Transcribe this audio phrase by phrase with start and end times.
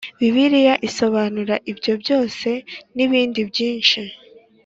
[0.19, 2.49] Bibiliya isobanura ibyo byose
[2.95, 4.01] nibindi byinshi